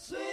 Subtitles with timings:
[0.00, 0.27] See?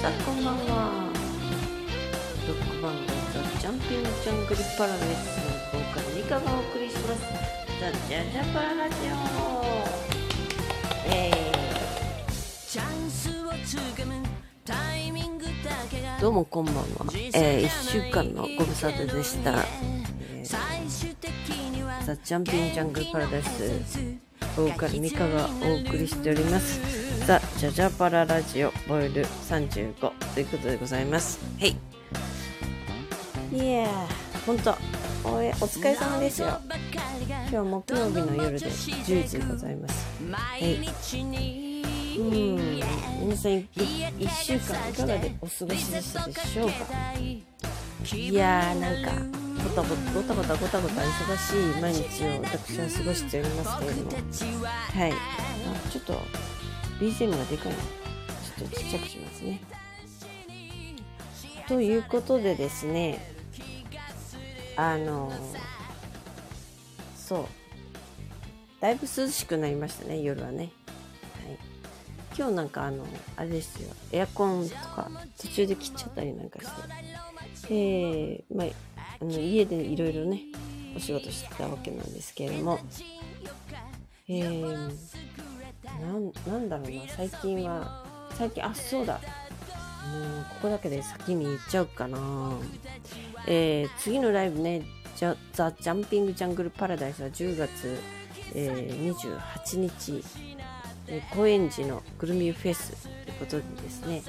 [0.00, 1.12] さんこんばんは。
[2.48, 7.20] ロックバンドザ・チャンピオン・ジャングル・パラダイスのミカがお送りします。
[7.78, 9.52] ザ・ジャジャパララジオ
[11.06, 11.52] え
[12.66, 13.28] チャンス。
[13.44, 14.14] をつかむ
[14.64, 15.10] タイ。
[15.10, 16.82] ミングだけがー、どうもこんばんは、
[17.34, 17.68] えー、1
[18.08, 24.29] 週間のご無沙汰でした、えーザ・チャンピオン・ジャングル・パラダイス
[24.60, 26.80] ボーカルミカがお送りしております
[27.26, 31.40] ザ・ジャジャパララジオボイル35ということでございます。
[31.58, 31.70] はい。
[31.70, 34.76] いやーほんと
[35.24, 36.60] お疲れ様ですよ。
[36.68, 40.06] 今日は木曜日の夜で10時でございます。
[40.28, 41.82] 毎日に
[42.18, 42.56] うん。
[43.22, 46.74] 皆さんい1週間いかがでお過ごしでしたでしょうか？
[48.14, 49.12] いやーなんか
[49.46, 56.12] ごたごたごたごたごたごた忙しい毎日を私は過ごしておりますけれどもはいあちょっと
[56.98, 59.60] BGM がでかいなちょっとちっちゃくしますね
[61.68, 63.20] ということでですね
[64.76, 65.32] あの
[67.16, 67.46] そう
[68.80, 70.70] だいぶ涼しくなりましたね夜はねはい
[72.36, 73.04] 今日なんかあの
[73.36, 76.72] あれですよエアコンとか途中で切っちゃったりなんかして
[77.72, 78.66] えー、まあ
[79.20, 80.42] あの家でいろいろね
[80.96, 82.78] お仕事してたわけなんですけれども。
[84.32, 84.90] えー、
[86.48, 88.04] なんだろうな最近は
[88.38, 89.14] 最近あそうだ。
[89.14, 89.20] もう
[90.48, 92.18] ここだけで先に言っちゃうかな。
[93.46, 94.82] えー、次のライブね
[95.16, 95.34] ザ・
[95.72, 97.98] ジャンピング・ジャングル・パラダイスは10月、
[98.54, 100.24] えー28日、
[101.08, 102.92] えー高円寺のグルミフェス
[103.26, 104.22] ということでですね、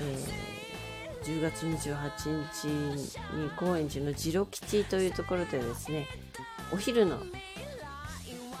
[0.00, 0.53] えー
[1.24, 6.06] 10月28日に高円寺のジロ吉というところでですね
[6.72, 7.18] お昼の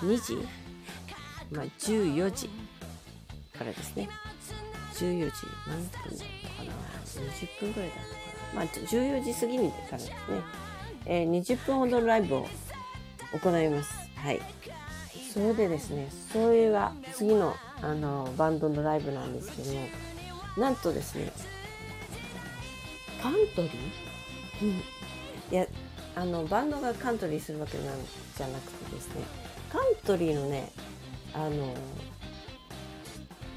[0.00, 0.36] 2時、
[1.50, 2.48] まあ、14時
[3.56, 4.08] からですね。
[4.94, 6.72] 14時何分だったかな
[7.04, 8.20] ？20分ぐらいだったか
[8.54, 8.54] な。
[8.54, 10.14] まあ14時過ぎにからですね、
[11.06, 12.46] えー20分ほどのライブを
[13.32, 13.92] 行います。
[14.16, 14.40] はい。
[15.32, 19.80] それでですねそれが次のあのバンドのライブなんですけども
[20.56, 21.32] なんとですね
[23.24, 23.72] カントリー、
[24.62, 24.82] うん、い
[25.50, 25.66] や
[26.14, 27.86] あのバンドがカントリーするわけなん
[28.36, 29.24] じゃなくてですね。
[29.72, 30.70] カントリーのね
[31.32, 31.74] あの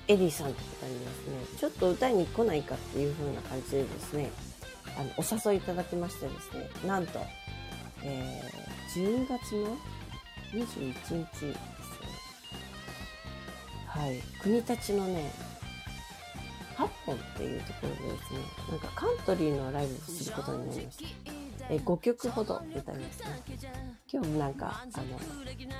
[0.08, 1.60] エディさんって方にですね。
[1.60, 4.32] ちょっと歌いに来ないかっていう風な感じでですね
[4.98, 6.70] あのお誘いいただきましてですね。
[6.88, 7.20] なんと、
[8.04, 8.68] えー
[8.98, 9.78] 10月の
[10.54, 11.56] 21日ですね。
[13.86, 14.22] はい。
[14.42, 15.30] 国立のね
[16.78, 18.40] 8本っていうところでですね
[18.70, 21.48] なんかカントリーのライブをすることになりました。
[21.70, 23.44] え5曲ほど歌いますね
[24.12, 25.04] 今日もなんかあの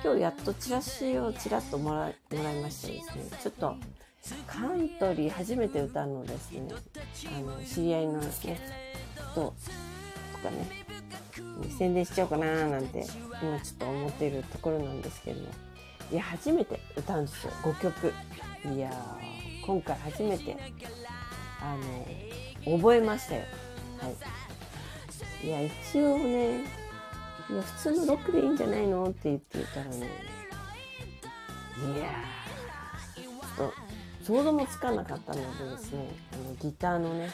[0.04, 3.74] 今日やっとチラシをちらっともらもらいましてですねちょっと
[4.46, 8.48] カントリー初めて歌うのですねあの知り合いのね人
[9.34, 9.54] と
[10.42, 10.84] かね
[11.78, 13.06] 宣伝しちゃおうかななんて
[13.42, 15.48] 今ちょっと思っているところなんですけども
[16.12, 18.12] いや初めて歌うんですよ5曲。
[18.74, 19.37] いやー。
[19.68, 20.56] 今回初めて
[21.60, 21.76] あ
[22.64, 23.42] の覚えましたよ。
[24.00, 24.08] は
[25.42, 25.46] い。
[25.46, 26.60] いや一応ね
[27.50, 30.00] いや普通のロックでいいんじゃないのって言ってたらねい
[32.00, 32.24] や
[33.14, 33.74] ちょっと
[34.24, 37.28] 想像もつかなかったのでですねあのギターのね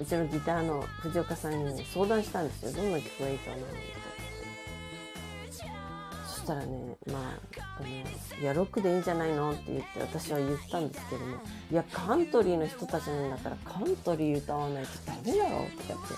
[0.00, 2.72] うちのギターの藤岡さんにね相談したんですよ。
[2.72, 3.68] どんな曲がいいかなとか。
[4.15, 4.15] そ
[6.46, 7.22] したらねまあ
[7.80, 7.88] あの
[8.40, 11.36] いやロックでいいんじゃないのって言って私は言ったんですけども
[11.70, 16.14] いやカントリーの人たちなんだからカントリー歌わないとダメだろうってやって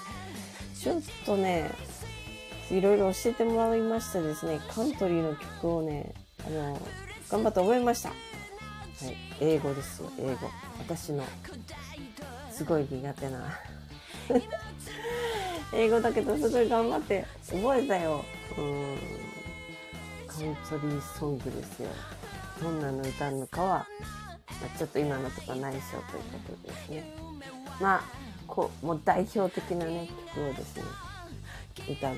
[0.78, 1.70] ちょっとね
[2.70, 6.12] いろいろ教えてもらいましてですねカントリーの曲をね
[6.46, 6.78] あの
[7.30, 8.10] 頑張って覚えました。
[8.10, 8.18] はい
[9.40, 10.50] 英語ですよ英語。
[10.80, 11.22] 私の
[12.50, 13.58] すごい苦手な。
[15.72, 18.24] 英語だけどすごい頑張って覚えたよ。
[18.56, 18.98] うん。
[20.38, 21.88] カントリーソングですよ
[22.62, 23.86] どんなの歌うのかは、ま
[24.74, 27.12] あ、ちょっと今のところ内緒ということですね
[27.80, 28.02] まあ
[28.46, 30.82] こうもう代表的なね曲をですね
[31.90, 32.16] 歌う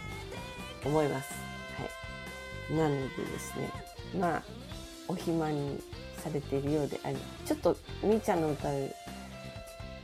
[0.82, 1.32] と思います
[2.70, 3.70] はいなのでですね
[4.19, 4.43] まあ
[5.08, 5.81] お暇に
[6.19, 8.94] されているようでありちょっとみーちゃんの歌う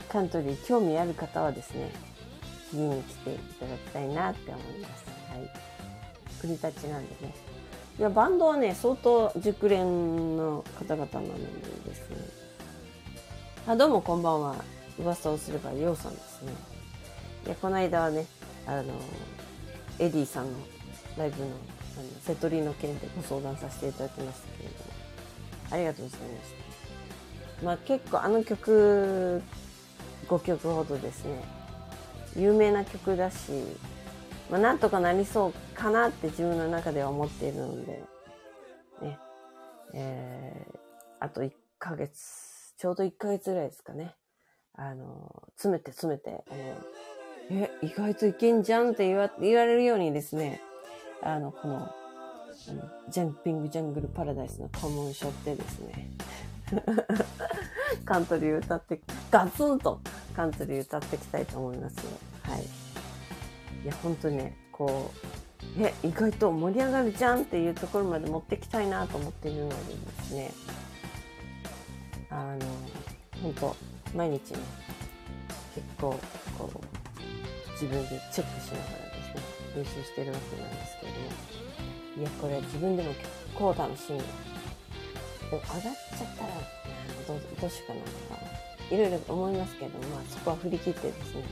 [0.08, 1.90] カントリー興味ある方はですね、
[2.70, 5.04] 次に来ていただきたいなって思います。
[5.30, 5.50] はい。
[6.40, 7.34] 国立なんでね。
[7.98, 11.40] いや、バンドはね、相当熟練の方々なので
[11.88, 12.16] ですね。
[13.66, 14.56] あ、どうもこんばんは。
[14.98, 16.52] 噂をすれば、ようさんですね。
[17.46, 18.26] いや、この間はね、
[18.66, 18.94] あの、
[19.98, 20.58] エディさんの
[21.16, 21.46] ライブの
[21.98, 24.84] あのセトリの件でご相談させていただきましたけれども、
[25.70, 26.50] ありがとうございまし
[27.60, 27.64] た。
[27.64, 29.42] まあ結構あの曲、
[30.28, 31.42] 5曲ほどですね、
[32.36, 33.36] 有名な曲だし、
[34.50, 38.02] まあなんとかなりそうかなって自分の中では思っているので、
[39.02, 39.18] ね、
[39.94, 40.78] えー、
[41.20, 44.14] あと1ヶ月、ちょうど1ヶ月ぐらいですかね。
[44.74, 50.60] あの、詰めて詰めて、あの、え、意外といけんじゃんって言わ言われるようにですね、
[51.22, 51.90] あの、この、
[53.08, 56.10] ジャンピングジャングルパラダイスのコモン背負ってですね、
[58.04, 59.00] カントリー歌って、
[59.30, 60.00] ガツンと
[60.34, 62.35] カントリー歌っていきたいと思います。
[63.86, 63.88] い。
[63.88, 65.10] や、本当にね、こ
[65.78, 70.50] う、え、意外と盛り上がるじゃんっていうところまで持ってきたいなと思っているのでですね、
[72.30, 72.58] あの、
[73.42, 73.76] 本当
[74.14, 74.58] 毎日ね、
[75.74, 76.18] 結構、
[76.58, 76.80] こう、
[77.72, 79.42] 自分でチェックしながらですね、
[79.76, 81.26] 練習してるわけなんですけれども、
[82.18, 84.20] いや、これ自分でも結構楽しみ。
[85.48, 85.90] 上がっちゃっ
[86.36, 86.48] たら、
[87.28, 91.44] どうどうしようかなとか、いろいろ思いますけど、まあそこは振り切ってですね、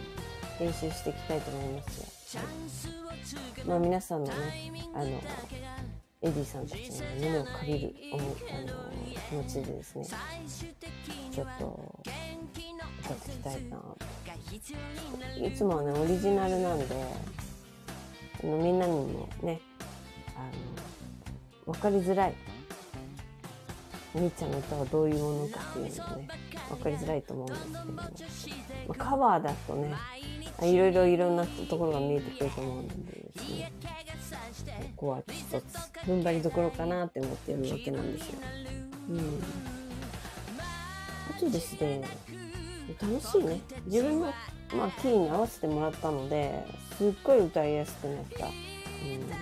[0.59, 2.24] 練習していきたいと思いますよ。
[3.67, 5.07] まあ皆さんのね、あの、
[6.23, 8.73] エディさんたちの胸を借りるあの
[9.29, 10.05] 気持ちでですね、
[11.31, 12.03] ちょっと
[13.05, 13.99] 歌っていきたいなと
[15.47, 16.87] いつもはね、オリジナルなんで、
[18.43, 19.61] あのみんなにもね、
[20.35, 20.41] あ
[21.67, 22.35] の、わかりづらい。
[24.15, 26.29] みーちゃんの歌はどういうものかっていうのもね、
[26.75, 28.03] わかりづらいと思うんですけども、ま
[28.89, 29.95] あ、カバーだとね、
[30.63, 33.73] いろいろいろんなところが見えてくると思うのでですね、
[34.97, 35.63] ここは一つ
[36.07, 38.39] 踏ん張りどころかなって思ってるわけなんですよ。
[39.11, 39.19] うん。
[41.37, 42.03] あとですね、
[43.01, 43.61] 楽しいね。
[43.87, 44.27] 自分の、
[44.77, 46.65] まあ、キーに合わせてもらったので、
[46.99, 48.47] すっごい歌いやすくなった。
[48.47, 49.31] うん。
[49.31, 49.37] な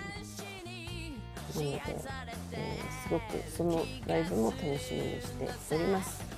[1.55, 1.83] ので、
[2.53, 5.33] えーすごくそのライブも楽しみにし
[5.69, 6.32] ております。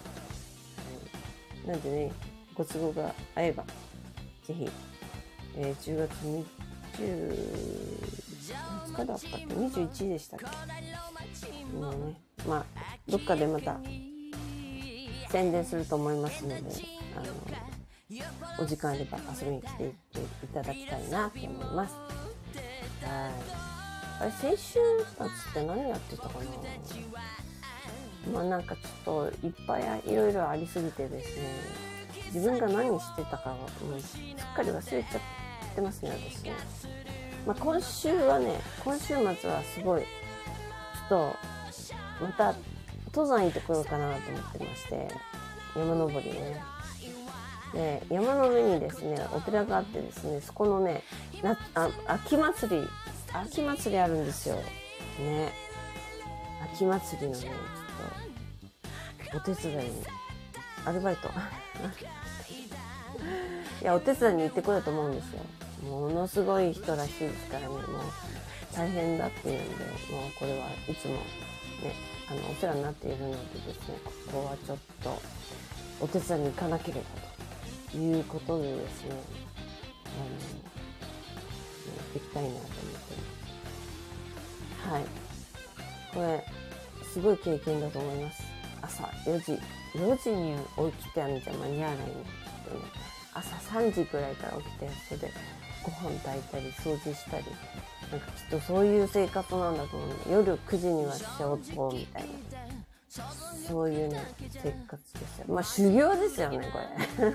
[1.66, 2.12] なんでね、
[2.55, 3.64] ご都合が合えば、
[4.46, 4.69] ぜひ、
[5.56, 6.44] えー10月20、
[6.99, 11.76] 20日だったっけ ?21 でしたっけ？
[11.76, 12.64] もうね、まあ、
[13.08, 13.78] どっかでまた
[15.31, 16.56] 宣伝すると思いますので、
[17.16, 17.26] あの、
[18.62, 19.93] お時間あれば遊びに来てい
[20.53, 21.94] ただきたいなと思います。
[21.94, 22.12] はい。
[24.20, 24.79] あれ、先週
[25.17, 26.44] 末って何やってたかな？
[28.32, 31.43] まあなんかちょっといっぱいいろいろありすぎてですね、
[32.32, 33.66] 自分が何してたかはも
[33.96, 35.20] うすっかり忘れちゃっ
[35.74, 36.52] てますね、私ね。
[37.46, 39.16] まあ今週はね、今週末
[39.50, 40.06] はすごい、ちょ
[41.06, 41.36] っと、
[42.24, 42.54] また
[43.06, 45.08] 登山行ってこようかなと思ってまして、
[45.76, 46.62] 山登りね。
[47.72, 51.02] で、山の上にですね、お寺があってですね、そこのね、
[51.43, 52.88] なあ秋祭り、
[53.32, 54.56] 秋祭りあるんですよ。
[55.19, 55.52] ね。
[56.72, 57.50] 秋祭りのね、
[59.34, 60.05] お手伝いに、
[60.84, 61.29] アルバイト。
[63.82, 65.41] いや、お手伝いに行ってこようと思うんですよ。
[65.91, 67.82] ものすごい人らしいですからね、もう
[68.72, 71.20] 大変だっていうんで、もうこれはいつもね、
[72.31, 75.20] あの、お世話になっているのでですね、ここはちょっと
[76.00, 77.06] お手伝いに行かなければ
[77.91, 80.36] ということでですね、あの、
[82.14, 83.00] 行きたいなと思ってま
[84.84, 84.91] す。
[84.91, 85.05] はい。
[86.14, 86.46] これ、
[87.12, 88.54] すごい経験だと思います。
[88.84, 89.58] 朝4時、
[89.94, 90.56] 4時に
[90.93, 92.84] 起きてあんじゃ間に合わないんですけどね。
[93.32, 95.32] 朝3時くらいから起きて、それで
[95.82, 97.44] ご飯炊いたり、掃除したり、
[98.10, 102.29] なんかきっとそういう生活なんだと思うんで、夜9時には仕事みたいな。
[103.69, 105.44] そういうね、生活ですよ。
[105.48, 106.79] まあ修行ですよね、こ
[107.22, 107.34] れ。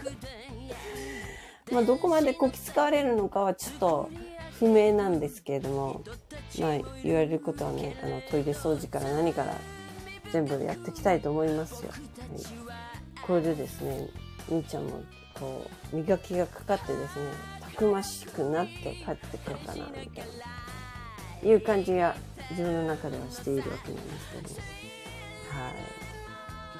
[1.73, 4.09] まあどこまでこき使われるのかはちょっと
[4.59, 6.01] 不明なんですけれども、
[6.59, 9.55] まあ言われることはね、あのトイレ掃除から何から
[10.31, 11.89] 全部やっていきたいと思いますよ。
[11.91, 11.99] はい、
[13.21, 14.07] これでですね、
[14.49, 15.01] みーちゃんも
[15.33, 17.25] こう磨きがかかってですね、
[17.61, 20.25] たくましくなって帰ってくるかな、みたい
[21.43, 22.15] な、いう感じが
[22.51, 24.59] 自分の中ではしているわけなんですけども。
[25.63, 25.73] はい。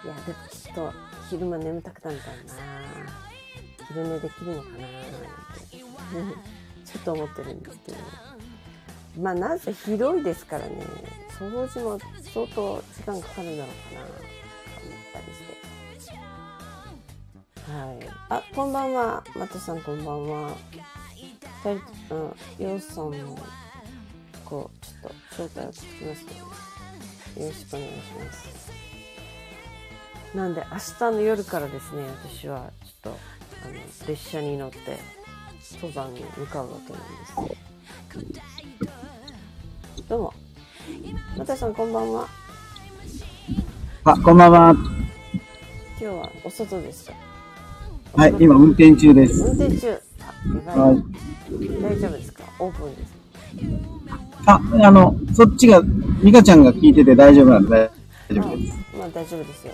[0.05, 0.93] いや、でもきっと
[1.29, 2.43] 昼間眠たくなるからな
[3.87, 4.91] 昼寝できるのかななん
[5.69, 5.77] て、
[6.85, 7.97] ちょっと思ってるんですけど。
[9.19, 10.85] まあ、なぜ広いですからね、
[11.39, 14.23] 掃除も相当時間かかるんだろうかなと思
[14.91, 16.13] ったりして。
[17.71, 17.97] はい。
[18.27, 19.23] あ、こんばんは。
[19.37, 20.57] またさんこんばんは。
[21.63, 21.79] 二
[22.09, 22.17] 人、う
[22.61, 23.39] ん、ようさんも、
[24.43, 26.29] こう、ちょっと、招待を聞きますの
[27.35, 28.71] で、よろしくお願いします。
[30.35, 33.17] なんで、明日の夜からですね、私は、ちょっと、
[33.65, 33.73] あの、
[34.07, 34.77] 列車に乗って、
[35.75, 37.55] 登山に向かうわけなんで
[39.95, 40.03] す。
[40.09, 40.48] どうも。
[41.37, 42.27] またさんこんばんは。
[44.03, 44.75] あ、こんばんは。
[45.99, 47.13] 今日はお外ですか
[48.15, 49.41] はい、今運転中です。
[49.43, 49.89] 運転中。
[49.89, 49.99] はい。
[51.81, 52.43] 大丈夫ですか？
[52.59, 53.13] オープンです
[54.45, 55.81] あ、あの、そっちが、
[56.23, 57.91] ミカちゃんが聞いてて大丈夫なんで
[58.29, 58.73] 大丈夫です。
[58.93, 59.73] あまあ大丈夫ですよ。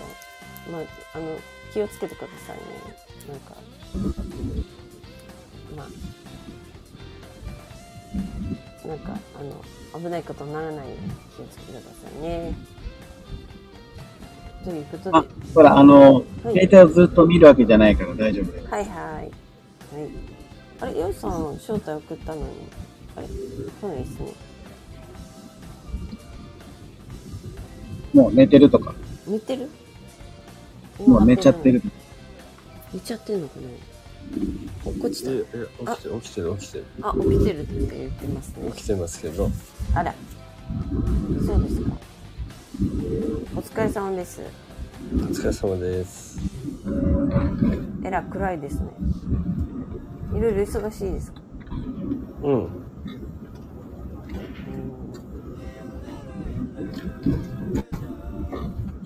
[0.72, 0.82] まあ、
[1.14, 1.24] あの、
[1.72, 2.62] 気をつけてくださいね。
[3.30, 3.54] なんか、
[5.76, 5.86] まあ、
[8.86, 9.42] なんか、あ
[9.98, 10.96] の、危ないことにならないように
[11.36, 11.86] 気をつけてくださ
[12.18, 12.54] いね。
[14.64, 16.24] ということあで、、ほら、あの、はい
[16.68, 18.66] 携帯をずっと見るわけじゃないから大丈夫です。
[18.68, 18.94] はいはい。
[18.94, 19.30] はい。
[20.80, 22.46] あれ、ヨウさん、招待送ったのに、
[23.16, 23.32] あれ、来
[23.88, 24.32] ないですね。
[28.14, 28.94] もう寝てるとか、
[29.26, 29.68] 寝てる？
[31.06, 31.82] もう寝ちゃってる。
[32.94, 33.68] 寝ちゃってんのかな？
[34.84, 36.84] 落っこちたえ、え、起きてる、起きてる、起きてる。
[37.02, 38.82] あ、起きてるって言ってますね起。
[38.82, 39.50] きてますけど、
[39.94, 40.14] あら。
[41.44, 41.90] そうですか。
[43.56, 44.40] お疲れ様です。
[45.12, 46.38] お疲れ様です。
[48.04, 48.90] えら、暗いですね。
[50.34, 51.40] いろいろ忙しいですか？
[52.42, 52.68] うん。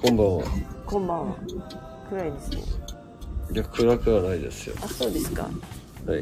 [0.03, 0.45] こんばんは。
[0.87, 1.37] こんばんは。
[2.11, 2.63] 暗いですね。
[3.53, 4.77] いや、暗くはないですよ。
[4.83, 5.43] あ、そうですか。
[6.07, 6.21] はい。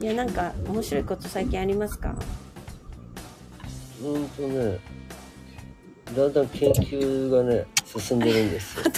[0.00, 2.14] いや、なんか、面白いこと最近ありますか？
[4.02, 4.78] うーんとね、
[6.16, 8.84] だんだん研究がね、進んでるんですよ。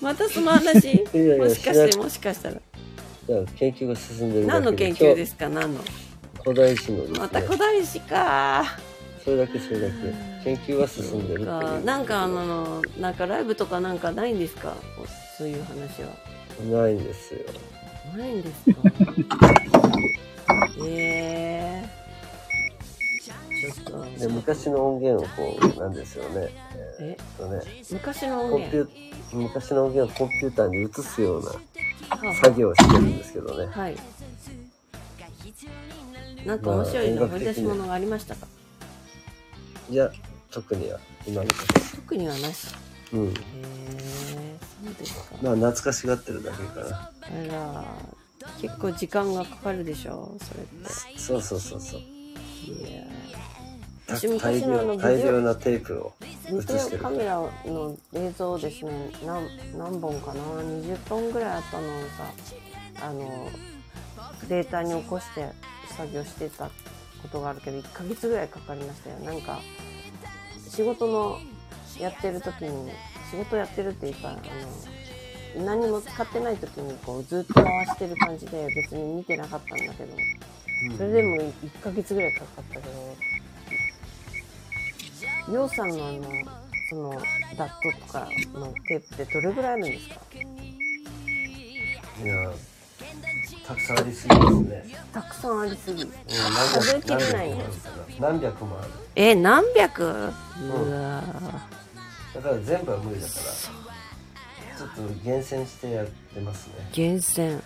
[0.00, 2.54] またその話 いやいやもしかして、もしかしたら。
[2.54, 2.64] だか
[3.28, 5.48] ら研究が進んでる何の研究ですか？
[5.48, 5.80] 何の？
[6.42, 7.18] 古代史のね。
[7.18, 8.64] また古代史か。
[9.24, 9.94] それだけそれだけ。
[10.48, 11.84] 研究は進んでるってかいう。
[11.84, 14.74] なんかあの、なんかライブとかなんかないんですか？
[15.36, 16.08] そういう話は。
[16.82, 17.40] ないんですよ。
[18.16, 18.80] ないんですか？
[20.86, 21.88] ええ。
[23.22, 24.18] ちょっと。
[24.18, 26.48] で、昔の音源をこう、なんですよね。
[27.00, 27.16] え？
[27.18, 27.60] えっとね、
[27.92, 28.76] 昔の音源？
[28.76, 28.88] ュ
[29.32, 31.58] 昔の音源をコンピューターに移すようなは
[32.08, 32.34] あ。
[32.42, 33.66] 作業をしてるんですけどね。
[33.66, 33.96] はい。
[36.46, 38.46] なんか面白いの掘り出し物がありましたか？
[39.90, 40.10] いや、
[40.50, 41.62] 特には、今のとこ
[41.96, 42.68] 特にはなし
[43.12, 43.20] ろ。
[43.20, 43.28] うん。
[43.28, 46.96] へえそうですかまあ、懐かしがってるだけかな。
[46.96, 47.12] あ
[47.46, 47.84] ら
[48.60, 50.66] 結構時間がかかるでしょそれっ
[51.16, 52.00] そうそうそうそう。
[52.00, 52.06] て
[52.70, 53.02] いや
[54.06, 57.10] た私昔大のあの量、大量なテープをビ映してるカ。
[57.10, 61.90] メラの映像をですね何何本かな？20本ぐらいあったのを
[62.96, 63.48] さあの
[64.48, 65.46] データに起こして
[65.96, 66.66] 作業してた
[67.22, 69.60] ことがあるけど1ヶ月ぐらいかかりましたよなんか
[70.78, 71.40] 仕事の
[71.98, 72.92] やってる時に
[73.32, 74.34] 仕事やってるっていうかあ
[75.58, 80.12] の何も使ってない時にこうずっと回してる感じで別に見てなかったんだけど
[80.96, 83.16] それでも1ヶ月ぐらいかかったけど
[85.48, 86.22] りょうさんのあの
[86.90, 87.10] その
[87.56, 90.14] ダットとかのテープってどれぐらいあるんですか？
[92.22, 92.52] いや、
[93.68, 94.84] たくさんありすぎですね。
[95.12, 96.02] たくさんありすぎ。
[96.02, 98.00] うん数えきれない何百もある。
[98.00, 98.90] から何百もある。
[99.14, 100.04] え何百？
[100.04, 100.92] うん。
[100.92, 101.22] わ
[102.34, 106.88] だから全部は無理だから、ちょっと厳選してやってますね。
[106.92, 107.62] 厳選。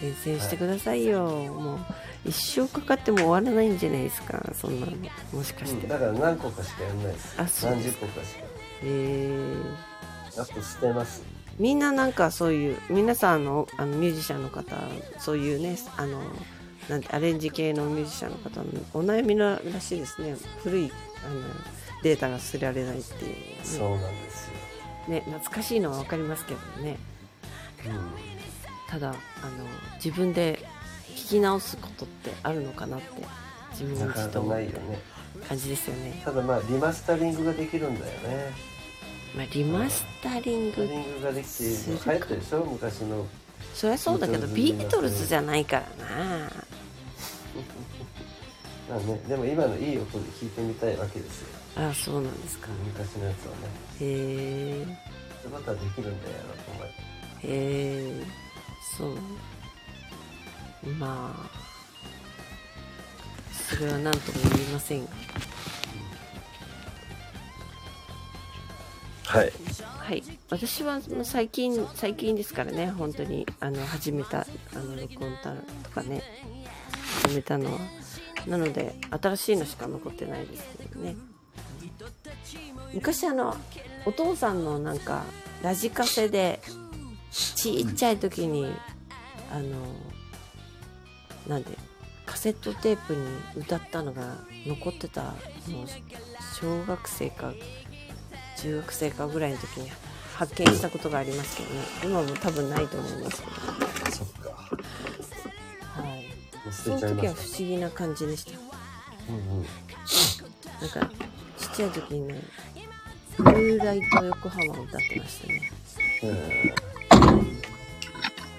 [0.00, 1.78] 厳選してくださいよ、もう
[2.24, 4.42] 一生かかっても終わらないんじゃないですか。
[4.54, 4.92] そんなの。
[5.32, 7.34] もしかして、うんだから何個かしかやんないです。
[7.38, 8.44] あそう何十個かしか。
[8.82, 11.22] えー、あと捨てます。
[11.58, 14.76] みんななんかそういう皆さんあのあのミュージシャンの方
[15.18, 16.20] そういうねあの
[16.88, 20.92] なんてアレンジ系のミュージシャンの方のお悩みらしいですね古い
[21.26, 21.40] あの
[22.02, 24.54] データが捨てられないっていうね、そうなんですよ。
[25.08, 26.98] ね懐かしいのは分かりますけどね
[27.84, 29.16] うただあの
[29.96, 30.58] 自分で
[31.14, 33.06] 聞き直すことってあるのかなって
[33.72, 34.08] 自分ん。
[34.08, 34.58] なかなかにちょっと思っ
[35.48, 38.73] 感じですよね、ただまあリマスタリングができるんだよね。
[39.36, 40.86] まあ、リマスタリング
[41.22, 42.64] ができて流行ってるでしょ？
[42.64, 43.26] 昔の。
[43.74, 46.50] そりゃそうだけどビートルズじゃないからな
[48.88, 51.48] まあね、でも今のいい音で聞いてみたいわけですよ。
[51.76, 53.58] ああそうなんですか昔のやつはね。
[54.00, 54.84] へえ
[55.42, 56.84] そういうことはできるんだよなと思。
[56.84, 56.90] へ
[57.42, 58.22] え
[58.96, 59.16] そう
[60.98, 61.50] まあ
[63.70, 65.10] それは何とも言いませんが
[69.24, 69.52] はい。
[69.98, 70.22] はい。
[70.50, 76.22] 私は最近、最近ですからね、本当に、あの、始めた、あの、録音たとかね、
[77.22, 77.78] 始めたのは。
[78.46, 81.16] なので、新しいのしか残ってないですけどね。
[82.92, 83.56] 昔あの、
[84.04, 85.24] お父さんのなんか、
[85.62, 86.60] ラジカセで、
[87.30, 88.72] ちっちゃい時に、
[89.50, 89.78] あの、
[91.48, 91.76] なんで、
[92.26, 93.20] カセットテープに
[93.56, 95.86] 歌ったのが残ってたのを
[96.60, 97.52] 小学生か
[98.64, 99.90] 中学生かぐらいの時に
[100.34, 103.54] 発見したことがありますけどね今も多分ないと思いますけど、
[104.10, 104.50] そっか。
[104.50, 106.24] はい、
[106.72, 107.46] その時は不。
[107.46, 108.52] 思議な感じでした
[109.28, 109.66] うんうん。
[110.80, 111.14] なんか
[111.58, 112.42] ちっちゃい時にね
[113.36, 115.70] 「ブルーライト横浜」を歌ってましたね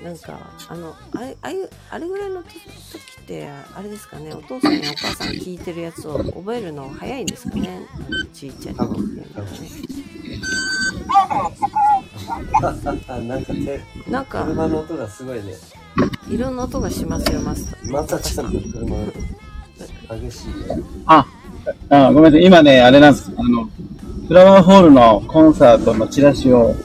[0.04, 9.58] なんかあのあれああいうあれぐらいの時ってあれですかねお父さんやお母さん聞いてるやつを覚えるの早いんですかねあのちっちゃい時っていうのはね
[13.20, 13.28] うん。
[13.28, 15.54] なんか手、なんか車の音がすごいね。
[16.30, 19.12] いろんな音がしますよマスターまたちょっと車の音。
[20.20, 20.84] 激しいね。
[21.06, 21.26] あ、
[21.90, 22.46] あごめんなさい。
[22.46, 23.32] 今ね、あれなんです。
[23.38, 23.70] あの、
[24.28, 26.76] フラワーホールのコンサートのチラシを、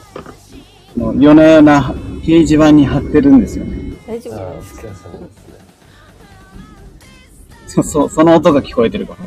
[0.95, 3.93] 夜な夜な掲示板に貼ってるんですよね。
[4.07, 4.81] 大丈ああ、お夫なんですか？
[4.81, 5.53] 疲れ様ですね。
[7.67, 9.19] そ、そ、 その音が聞こえてるから。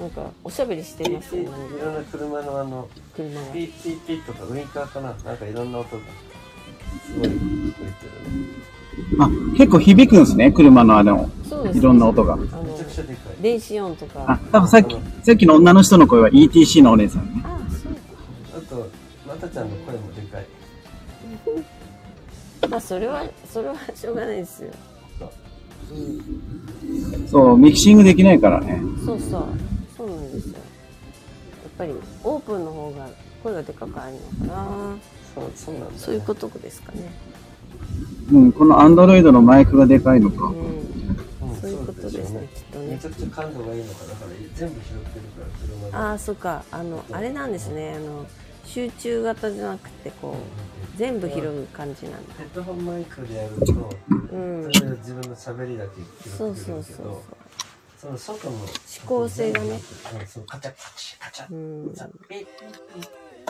[0.00, 5.14] なんかおしゃべりしてますよいろんな車のあの、車がピーピーピーとかウインカーかな？
[5.24, 6.02] なんかいろんな音が
[7.06, 7.94] すごい聞こえてるね。
[9.18, 10.52] あ、結構響くんですね。
[10.52, 12.34] 車のあの、そうですいろんな音が。
[12.34, 13.42] あめちゃのくちゃでかい。
[13.42, 17.42] 電子音とかあ、多分さっき、さっきの女の人の声は ETC のお姉さんね。
[17.44, 17.92] あそう
[18.58, 18.90] あと、
[19.26, 20.00] またちゃんの声も。
[22.68, 24.70] まあそれはそれは しょうがないですよ、
[25.90, 28.80] うん、そう、ミキシングできないからね。
[29.04, 29.44] そうそう。
[29.96, 30.54] そうなんですよ。
[30.54, 30.62] やっ
[31.78, 33.08] ぱりオープンの方が
[33.42, 34.96] 声がでかくあるのかな。
[35.34, 35.98] そう、そうなんだ、ね。
[35.98, 37.12] そういうことですかね。
[38.32, 40.46] うん、このアンドロイドのマイクがでかいのか。
[40.46, 40.52] う。
[40.52, 40.54] ん。
[40.56, 40.84] うん
[41.64, 42.86] そういうことですねきっとね。
[42.88, 45.96] めちゃくちゃ感度がいいのかだから全部拾ってるから車で。
[45.96, 46.62] ああそっか。
[46.70, 47.94] あのあれなんですね。
[47.96, 48.26] あの
[48.64, 52.34] 集中型じゃなくてこう全部拾う感じなんだ。
[52.38, 53.90] ヘッドホンマイクでやると、
[54.32, 54.68] うん。
[54.68, 57.16] 例えば自分の喋りだけ拾そうそうそうそう。
[57.98, 59.80] その外の指向性がね。
[60.20, 61.94] うんそのカチャカチャカチャうん。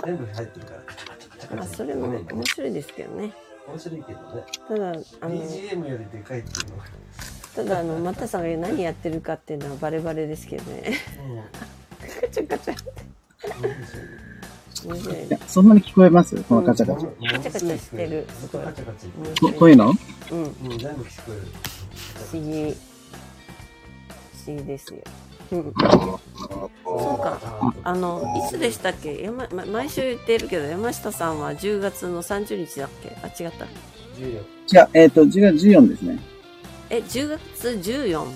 [0.04, 3.32] 全部入ってるからカチャカチャカチャカチャまあそれもね面白いですけどね
[3.66, 6.84] 面白いけどねただあの BGM よりでかいっていうのが
[7.54, 10.98] ただあのマタさんが何やってるかっていうのはバレバレですけどね
[12.20, 12.92] カチャカチャって
[14.84, 16.36] いいや、そんなに聞こえます？
[16.44, 17.06] このカチャカチ。
[17.06, 17.32] ャ。
[17.32, 18.26] カカチャカチャしてる。
[18.40, 19.52] ずっとカチャカチャ言って面白い。
[19.52, 19.92] ここういうの？
[20.30, 20.44] うん。
[20.44, 20.78] るうん。
[20.78, 21.42] 全部聞こえる
[22.30, 22.76] 不思議。
[24.44, 25.00] 不思議ですよ、
[25.52, 27.40] うん、そうか。
[27.82, 29.22] あのいつでしたっけ？
[29.22, 33.16] 山、ま、毎週言ってるけど山下さんは10月の30日だっけ？
[33.22, 33.64] あ違った。
[34.20, 36.18] 14じゃあ、えっ、と、10月14ですね。
[36.90, 38.26] え10月 14?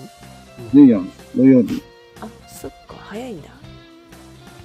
[0.73, 1.81] 14、土曜日。
[2.21, 2.95] あそっか。
[2.95, 3.49] 早いんだ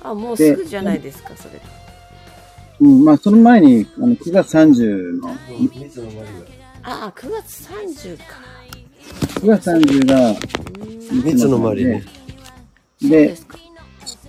[0.05, 1.61] あもうすぐじゃないですかそれ。
[2.81, 6.07] うん、まあ、その前に、あの、9月30の、うん蜜の。
[6.11, 6.27] 丸が
[6.83, 8.25] あ9月30か。
[9.41, 10.33] 9月30が、う
[11.15, 12.05] ん蜜の丸ね
[13.01, 13.37] そうで。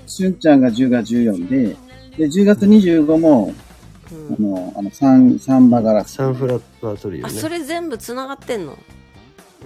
[0.07, 1.75] しゅんちゃんが10月14で、
[2.17, 3.53] で、10月25も、
[4.11, 4.35] うん。
[4.35, 6.13] あの、あの、サン、サンバガラス。
[6.13, 7.27] サンフラワートリオね。
[7.27, 8.77] あそれ全部つながってんの？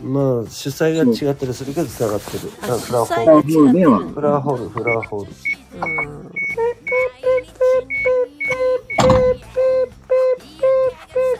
[0.02, 2.52] まあ主催が違ったりするけど繋がってる。
[2.62, 4.70] あフラワーホ主催ールフラワーホール。
[4.70, 6.32] フラワーホールうん。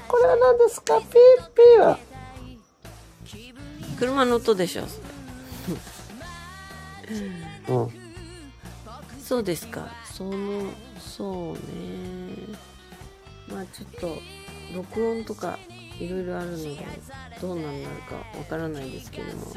[0.08, 1.00] これは何ですか？
[1.02, 2.00] ピーピーは
[4.00, 4.84] 車の音でしょ
[7.68, 7.90] うん
[9.22, 10.64] そうですかその
[11.00, 11.60] そうね
[13.48, 14.18] まあちょっと
[14.76, 15.60] 録音とか
[16.00, 16.78] いろいろあるので
[17.42, 19.54] どうなんなるかわからないですけども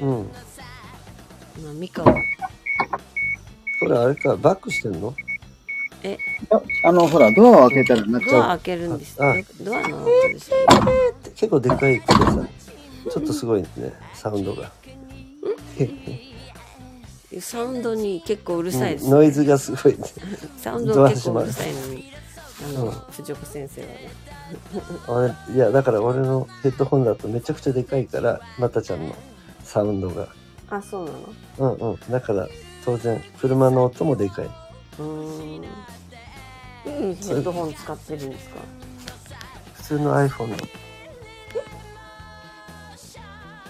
[0.00, 2.14] うんまあミカは
[3.92, 5.14] これあれかバックしてんの？
[6.02, 6.16] え？
[6.50, 8.30] ああの、ほら、ドアを開けたらなっちゃう。
[8.30, 10.66] ドア開けるんですあドアの音ですよね
[11.34, 12.48] 結構でかいけどさ
[13.12, 13.68] ちょっとすごいね
[14.14, 14.72] サウンドが。
[17.38, 20.04] サウンドに結構うるさいです、うんノイズがすごいね。
[20.56, 22.10] サウンド結構うるさいのに
[22.64, 22.92] あの、うん。
[22.92, 25.34] 藤岡先生はね。
[25.46, 29.14] 俺いやだから俺のヘッドホンだとめちゃくちゃでかいからまたちゃんの
[29.62, 30.28] サウンドが。
[30.70, 31.12] あそうな
[31.66, 31.74] の？
[31.74, 31.98] うんうん。
[32.10, 32.48] だから
[32.84, 34.46] 当然車の音もでかい。
[34.46, 35.02] うー
[35.60, 35.64] ん。
[36.84, 38.56] いいヘッドホン使ってるんですか？
[39.74, 40.56] 普通の iPhone の。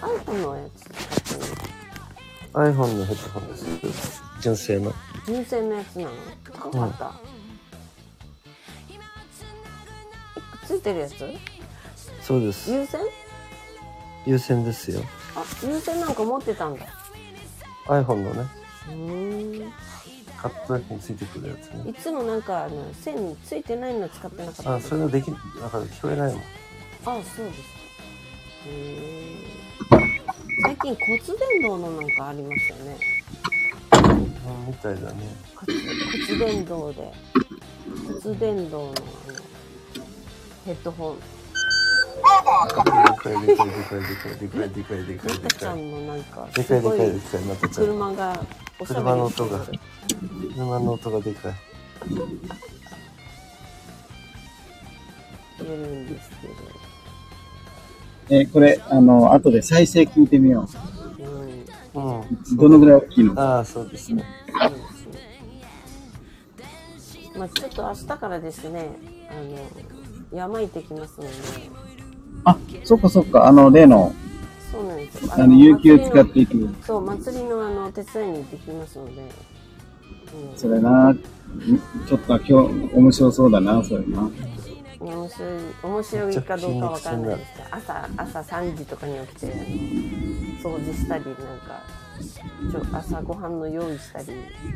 [0.01, 0.81] iPhone のやつ。
[0.81, 1.51] 使ってる
[2.53, 3.57] iPhone のヘッドホンで
[3.93, 4.23] す。
[4.41, 4.85] 純正の。
[4.85, 4.93] の
[5.25, 6.09] 純正のやつなの？
[6.51, 7.13] 高かった、
[10.67, 11.13] ついてるやつ？
[12.21, 12.71] そうです。
[12.71, 12.99] 優先
[14.25, 15.01] 優先ですよ。
[15.35, 16.85] あ優先なんか持ってたんだ。
[17.87, 18.47] iPhone のね、
[18.89, 19.65] うー。
[19.67, 19.73] ん
[20.43, 21.89] 買った時についてくるやつね。
[21.89, 24.75] いつもなんかあの線についてないの使ってなかった。
[24.75, 25.37] あ、それができ、だ
[25.69, 26.41] から聞こえないもん。
[26.41, 26.43] あ
[27.05, 27.33] そうです。
[27.33, 27.43] か
[28.65, 29.63] へえ
[30.63, 32.97] 最近骨伝導のなんかありましたよね。
[33.93, 34.07] う
[34.63, 35.35] ん、みたいだね。
[35.55, 37.13] 骨骨伝導で。
[38.21, 38.93] 骨伝導のあの
[40.65, 41.17] ヘッドホン
[45.39, 45.81] たちゃでかい。
[45.81, 47.85] んのなんかですかいでごいかいでかい、またちゃん。
[47.85, 48.45] 車が
[48.79, 49.65] おしゃべ車の音が、
[50.55, 51.53] 車の音がでかい。
[55.61, 56.07] いるん。
[56.07, 56.53] ですけど
[58.29, 60.67] え、これ、あの、後で再生聞いてみよ
[61.19, 62.19] うん。
[62.21, 62.57] うん。
[62.57, 63.39] どのぐらい大きいの。
[63.39, 64.23] ああ、そうですね。
[64.47, 65.33] そうですね
[67.35, 68.91] まあちょっと明日からですね
[69.29, 69.57] あの
[70.31, 71.31] 山行ってきますので
[72.45, 74.13] あ、そっかそっか、あの、例の、
[74.71, 76.69] そうなんですよあの、有給使っていく。
[76.85, 81.17] そう祭りのあの手伝いに行ってきますので、うん、それな、ん
[82.07, 82.53] ちょっと今日、
[82.95, 84.29] 面白そうだな、それな。
[84.99, 89.47] 面白い面白いかどうかわからないですけど朝朝3時とかに起きて
[90.63, 91.83] 掃除したりなんか
[92.71, 94.27] ちょ朝ごはんの用意したり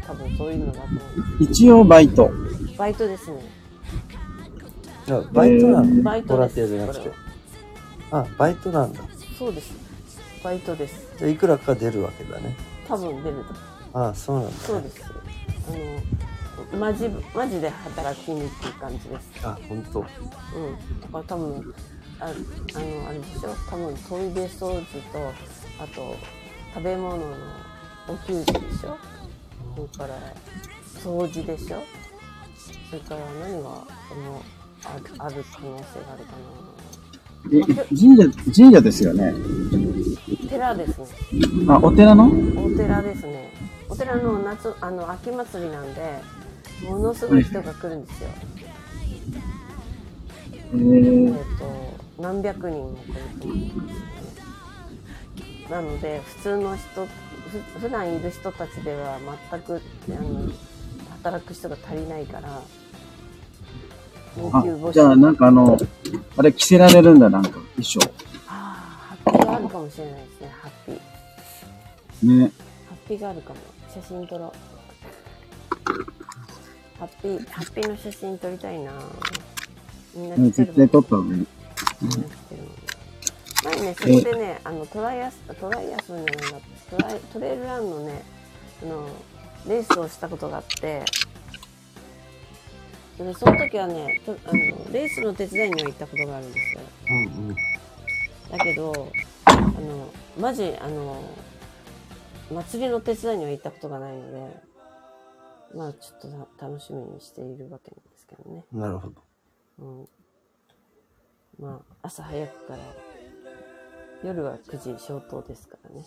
[0.05, 1.01] 多分そういうのだと思う
[1.39, 2.29] 一応バイト。
[2.29, 3.41] すバイトですね
[5.31, 6.03] バイトなの？
[6.03, 7.26] バイボラントですティアじゃなくて。
[8.11, 9.01] あ、バイトなんだ。
[9.37, 9.71] そうです。
[10.43, 11.07] バイトです。
[11.17, 12.55] じゃあいくらか出るわけだね。
[12.87, 13.43] 多分出る。
[13.91, 14.57] とああ、そうなんだ、ね。
[14.63, 15.03] そうです。
[15.05, 19.29] あのマジマジで働きにっていう感じです。
[19.43, 19.99] あ、本当。
[19.99, 20.05] うん、
[21.01, 21.73] だから多分
[22.19, 23.49] ああのあれでしょ。
[23.69, 25.33] 多分トイレ掃除と
[25.79, 26.15] あと
[26.73, 27.35] 食べ物の
[28.07, 28.97] お給仕でしょ。
[29.75, 30.17] それから
[30.95, 31.83] 掃除でしょ。
[32.89, 33.73] それから何があ
[34.15, 34.41] の
[35.19, 36.31] ある可能性があるか
[37.51, 37.61] え、
[37.95, 39.31] 神社、神社ですよね。
[39.31, 41.07] な寺ですね。
[41.67, 42.25] あ、お寺の？
[42.25, 43.37] お寺ですね。
[43.89, 46.19] お寺の夏あの秋祭りなんで
[46.83, 48.29] ものすごい人が来るんですよ、
[50.73, 53.71] ええっ、ー、と何百人も来るね
[55.69, 59.19] なので普通の人ふ普段いる人たちでは
[59.51, 60.51] 全くあの
[61.23, 62.61] 働く人が足りないから
[64.53, 65.77] あ、集じゃあなんかあの、
[66.37, 67.99] あれ着せられるんだ、なんか、衣装。
[68.47, 72.39] あーハッピーがあるかもしれないですねハッピー。
[72.39, 72.51] ね。
[72.89, 73.59] ハッピーがあるかも。
[73.93, 74.51] 写真撮ろう。
[76.99, 78.91] ハッピーハッピーの写真撮りたいな。
[80.15, 81.31] みんなうん来てる絶対撮った方がいい。
[81.31, 82.77] みんな来てるもんね
[83.63, 86.31] 前ねそこでねあのトライアストライアスじゃないな
[86.89, 88.23] トライトレイルランのね
[88.83, 89.09] あの
[89.67, 91.03] レースをしたことがあって
[93.17, 94.53] でその時はねとあの
[94.93, 96.81] レースの手伝いには行ったことがあるんですよ。
[97.09, 97.55] うんうん。
[97.55, 99.11] だけど
[99.45, 101.23] あのマジあの
[102.51, 104.61] 祭りの手伝いには行ったことがないので
[105.75, 109.21] まあちょっとた楽しみにしているわけなんですけどね、なるほど。
[109.79, 110.09] うん、
[111.59, 112.79] まあ朝早くから
[114.23, 116.05] 夜は9時消灯ですからね。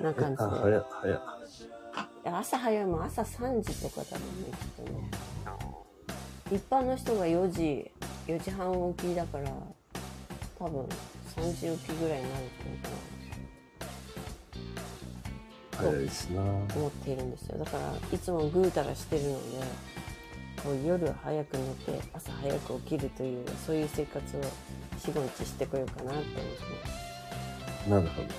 [0.00, 1.22] なえ感じあ、で早。
[2.24, 5.10] 朝早いもん朝3時とかだもんねきっとね
[6.52, 7.90] 一般の人が4時
[8.26, 9.50] 4時半起きだから
[10.58, 10.86] 多分
[11.34, 12.90] 3時起きぐらいになるんじゃないか
[15.78, 16.44] 早いですな。
[16.44, 19.38] なと思っているんですよだからいつもぐうたらしてるので
[20.62, 24.40] こう夜早く寝て朝早く起きるというそういう生活を
[25.00, 26.38] 45日してこようかなって思って
[27.80, 28.22] ますなるほど。
[28.22, 28.30] はい、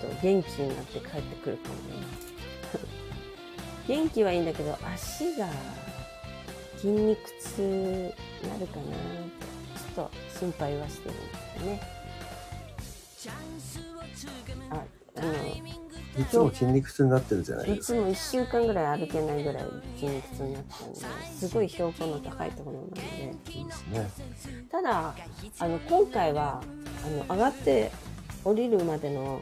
[0.00, 1.80] ちょっと元気になって帰ってくるかもね。
[3.86, 5.48] 元気はいいんだけど、足が
[6.78, 7.18] 筋肉
[7.56, 8.02] 痛に
[8.48, 9.46] なるかなって、
[9.94, 11.22] ちょっと心配はしてるんで
[11.58, 11.80] すよね。
[14.70, 14.84] あ、
[15.16, 15.32] あの、
[16.22, 17.72] いつも筋肉痛になってるじゃない？
[17.72, 19.64] いですつも1週間ぐらい歩けないぐらい
[19.96, 21.00] 筋肉痛になっちゃうんで、
[21.36, 23.00] すごい標高の高いところなので、
[24.00, 24.10] ね。
[24.70, 25.14] ただ
[25.58, 26.62] あの今回は
[27.04, 27.90] あの上がって
[28.44, 29.40] 降りるまでの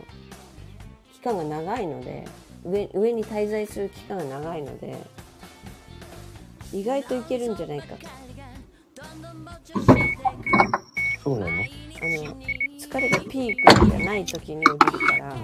[1.13, 2.27] 期間が長いので
[2.65, 4.97] 上上に滞在する期間が長いので
[6.73, 8.07] 意外といけるんじゃないかと
[11.23, 11.53] そうなの？
[11.53, 11.63] あの
[12.79, 15.37] 疲れがピークじゃない時に降りるから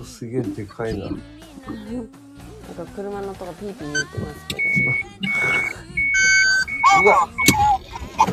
[0.00, 1.06] おすげえでかいな。
[1.06, 4.60] なんか車の音がピーピー言ってますけど
[7.02, 7.28] うわ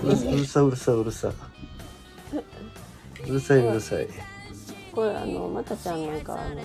[0.03, 1.33] うるさうるさうるさ。
[3.27, 4.07] うるさいうるさい。
[4.91, 6.61] これあのまたちゃんなんかあの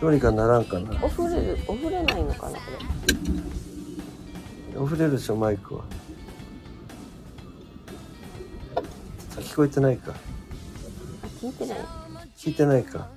[0.00, 1.04] どうにかならんかな。
[1.04, 2.64] おふれるおふれないのかなこ
[4.72, 5.84] れオフれるでしょ、マイクは。
[8.76, 8.80] あ
[9.40, 10.12] 聞こえてないか。
[10.12, 11.78] あ、聞いてない。
[12.36, 13.08] 聞いてないか。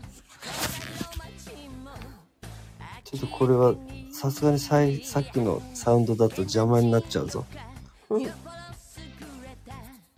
[3.04, 3.76] ちょっとこれは、
[4.12, 7.46] さすがにさいさっきのサウンドだと邪魔になっちゃうぞ。
[8.10, 8.26] うん。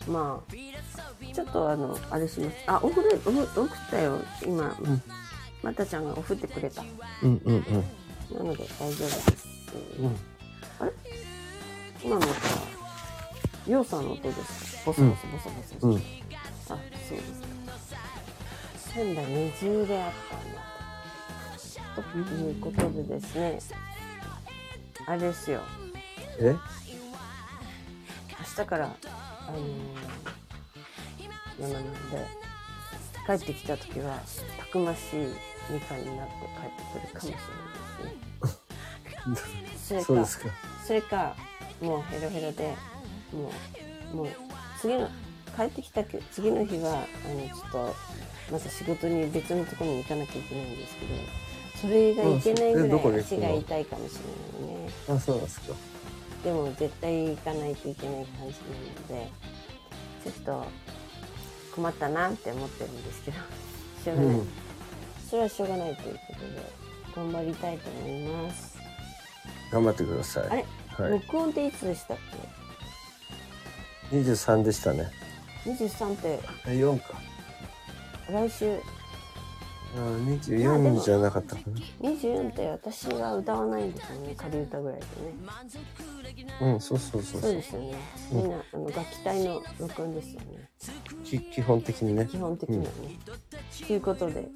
[0.07, 0.53] まあ、
[1.33, 2.57] ちょっとあの、あれします。
[2.67, 4.19] あ、送れ、送送ったよ。
[4.45, 5.03] 今、ん
[5.63, 6.83] またちゃんが送ってくれた。
[7.23, 7.63] うんうんうん。
[8.37, 9.47] なので大丈夫です。
[9.99, 10.15] うん
[10.79, 10.91] あれ？
[12.03, 12.35] 今の音は、
[13.67, 14.91] ようさんの音ですか？
[14.91, 15.87] ボソボソボソボソ。
[15.87, 15.95] うん。
[15.95, 15.99] あ、
[16.69, 16.83] そうで
[17.23, 17.47] すか。
[18.93, 20.61] 仙台二重であったんだ。
[21.95, 23.59] ということでですね、
[25.05, 25.61] あれですよ。
[26.39, 26.51] え？
[26.51, 26.59] 明
[28.63, 28.89] 日から、あ
[29.51, 29.61] のー、
[31.61, 32.27] 山なんで、
[33.25, 34.19] 帰ってきた時は、
[34.59, 35.15] たくましい
[35.69, 38.15] みかんになって帰ってくるかもしれない
[39.33, 39.67] ですね。
[39.77, 40.49] それかそうですか。
[40.85, 41.35] それか、
[41.81, 42.73] もうヘロヘロで、
[43.31, 43.51] も
[44.13, 44.27] う、もう、
[44.79, 45.09] 次の、
[45.55, 47.05] 帰ってきたけ次の日は、あの、
[47.47, 47.95] ちょっと、
[48.51, 51.13] また仕事に別のところに行かなきゃいけないんですけど、
[51.81, 54.15] それがいけないぐらい足が痛いかもし
[54.59, 54.89] れないね。
[55.09, 55.73] あ、そうですか。
[56.43, 58.53] でも絶対行かないといけない感じ
[59.13, 59.31] なので、
[60.23, 60.65] ちょっと
[61.75, 63.37] 困ったなって思ってるんですけど、
[64.03, 64.35] しょうがない。
[64.35, 64.47] うん
[65.33, 66.61] それはしょうがないということで、
[67.15, 68.77] 頑張りたいと思います。
[69.71, 70.43] 頑張ってください。
[70.47, 71.11] あれ、はい。
[71.13, 72.17] 録音っていつでしたっ
[74.11, 75.09] 23でしたね。
[75.63, 77.19] け ?23 ってえ、4か。
[78.29, 82.09] 来週、あ24じゃなかったかな。
[82.11, 85.13] 24って私が歌わないんですよね、仮歌ぐらいでね。
[86.61, 87.95] うん、そうそうそうそうですよね。
[88.31, 90.69] みんな、あの楽器隊の録音ですよね。
[91.23, 92.27] き基本的にね。
[92.27, 92.89] 基本的にはね。
[93.87, 94.47] ということで、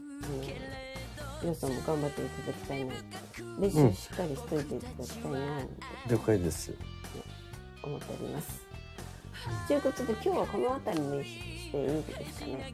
[1.41, 2.93] 皆さんも頑張っていただきたいな。
[3.59, 5.39] 練習しっかりしといていただきたいな
[6.09, 6.73] 了解です。
[7.83, 8.61] 思っております。
[9.67, 12.03] ということで、今日はこの辺りにしていいで
[12.33, 12.73] すかね。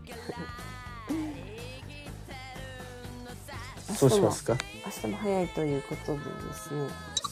[3.96, 4.58] そうしますか？
[4.86, 6.24] 明日も早いということでで
[6.56, 6.80] すね。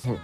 [0.08, 0.19] うん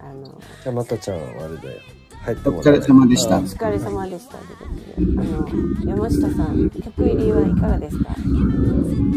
[0.00, 0.24] あの、
[0.62, 1.80] じゃあ、またちゃんはあれだよ。
[2.24, 4.40] 入ってお疲れ様でしたあお疲れ様でしたあ
[5.00, 5.46] の、
[5.84, 8.14] 山下さん、曲入りはいかがですか？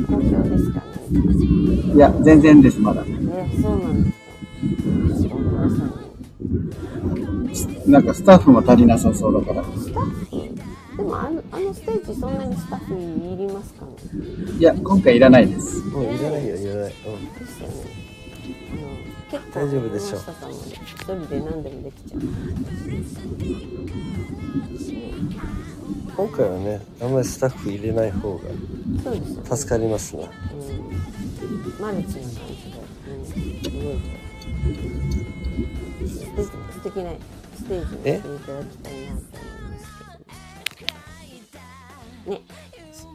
[0.07, 1.93] 好評ですかね？
[1.95, 3.03] いや、全然です、まだ。
[3.03, 4.11] ね、そうなんで
[5.15, 5.35] すよ。
[5.37, 5.87] 皆さん
[7.85, 7.91] に。
[7.91, 9.63] なんかスタッフも足りなさそうだから。
[9.63, 10.97] スタッフ？
[10.97, 12.97] でもあの、あのステージそんなにスタッフい
[13.37, 13.91] りますかね？
[14.59, 15.79] いや、今回いらないです。
[15.79, 16.93] うん、いらないよ、いらない。
[17.05, 17.25] うん。
[17.39, 17.96] ですよね。
[19.29, 20.21] 結構、大丈夫でしょう
[20.85, 22.21] 一人で何でもできちゃう。
[26.15, 30.23] 今回はね、あんまりスタッフ入れない方、が助かりますな。
[30.23, 30.29] うん。
[31.79, 32.41] マルチな感
[33.23, 34.27] じで、うん、動いて。
[36.07, 37.11] 素敵素敵な
[37.55, 39.97] ステージにしていただきたいなと思います
[40.77, 40.85] け
[42.25, 42.41] どね。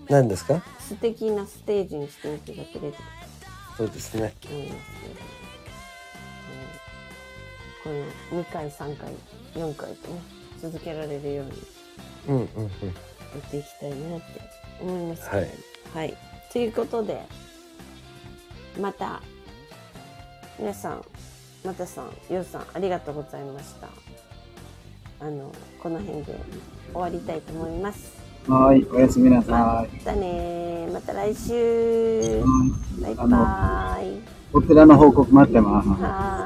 [0.09, 2.98] 何ですか素敵なステージにしていただければ
[3.77, 4.35] そうですね。
[4.51, 4.68] うん、
[7.83, 9.12] この2回、3回、
[9.55, 10.21] 4回とね、
[10.61, 11.53] 続けられるように
[12.29, 12.64] うんうんうん。
[12.64, 12.68] や
[13.38, 14.25] っていきたいなって
[14.81, 15.51] 思いますけど、はい。
[15.95, 16.16] はい。
[16.53, 17.23] ということで、
[18.81, 19.23] また、
[20.59, 21.05] 皆さん、
[21.64, 23.88] またさん、ようさん、ありがとうございました。
[25.21, 25.51] あの、
[25.83, 26.37] この辺で
[26.92, 28.23] 終わりたいと思います。
[28.49, 30.05] はい、おやすみなさまい。
[30.05, 32.42] たねまた来週。
[33.01, 34.23] バイバあのーイ。
[34.53, 35.88] お寺の報告待ってます。
[35.88, 36.41] はーい。